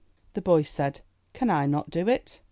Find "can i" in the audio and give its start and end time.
1.33-1.67